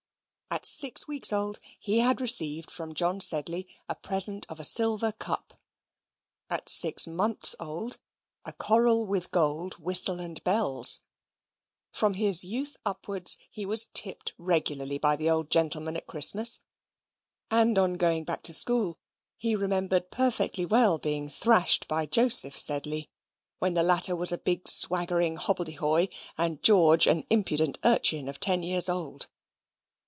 [0.53, 5.13] At six weeks old, he had received from John Sedley a present of a silver
[5.13, 5.53] cup;
[6.49, 7.99] at six months old,
[8.43, 10.99] a coral with gold whistle and bells;
[11.89, 16.59] from his youth upwards he was "tipped" regularly by the old gentleman at Christmas:
[17.49, 18.99] and on going back to school,
[19.37, 23.09] he remembered perfectly well being thrashed by Joseph Sedley,
[23.59, 28.61] when the latter was a big, swaggering hobbadyhoy, and George an impudent urchin of ten
[28.63, 29.29] years old.